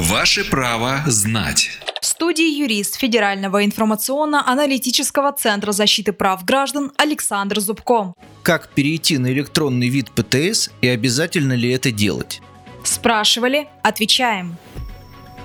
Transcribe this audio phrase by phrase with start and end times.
[0.00, 1.68] Ваше право знать.
[2.00, 8.14] В студии юрист Федерального информационно-аналитического центра защиты прав граждан Александр Зубко.
[8.42, 12.40] Как перейти на электронный вид ПТС и обязательно ли это делать?
[12.82, 14.56] Спрашивали, отвечаем.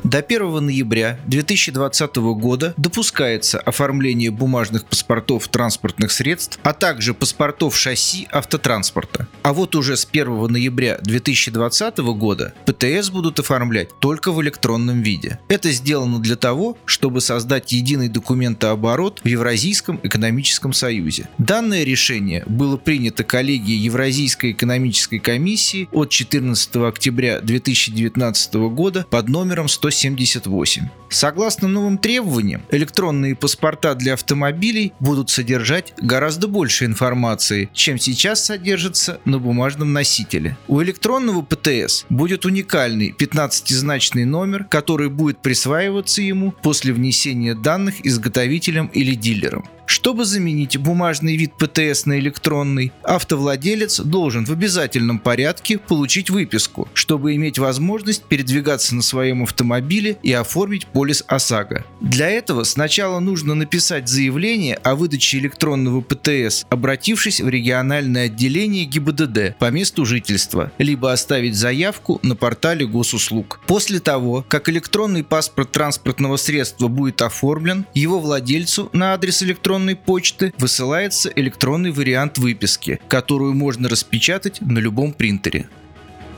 [0.06, 8.28] До 1 ноября 2020 года допускается оформление бумажных паспортов транспортных средств, а также паспортов шасси
[8.32, 9.28] автотранспорта.
[9.41, 15.40] А вот уже с 1 ноября 2020 года ПТС будут оформлять только в электронном виде.
[15.48, 21.30] Это сделано для того, чтобы создать единый документооборот в Евразийском экономическом союзе.
[21.40, 29.68] Данное решение было принято коллегией Евразийской экономической комиссии от 14 октября 2019 года под номером
[29.68, 30.90] 170 178.
[31.09, 39.20] Согласно новым требованиям, электронные паспорта для автомобилей будут содержать гораздо больше информации, чем сейчас содержится
[39.26, 40.58] на бумажном носителе.
[40.68, 48.88] У электронного ПТС будет уникальный 15-значный номер, который будет присваиваться ему после внесения данных изготовителем
[48.88, 49.66] или дилером.
[49.86, 57.36] Чтобы заменить бумажный вид ПТС на электронный, автовладелец должен в обязательном порядке получить выписку, чтобы
[57.36, 61.86] иметь возможность передвигаться на своем автомобиле и оформить полис ОСАГО.
[62.02, 69.58] Для этого сначала нужно написать заявление о выдаче электронного ПТС, обратившись в региональное отделение ГИБДД
[69.59, 73.59] по месту жительства, либо оставить заявку на портале госуслуг.
[73.68, 79.95] После того, как электронный паспорт транспортного средства будет оформлен, его владельцу на адрес электронного электронной
[79.95, 85.67] почты высылается электронный вариант выписки, которую можно распечатать на любом принтере.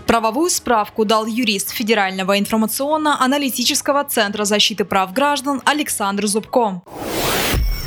[0.08, 6.82] Правовую справку дал юрист Федерального информационно-аналитического центра защиты прав граждан Александр Зубко.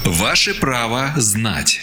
[0.04, 1.80] Ваше право знать.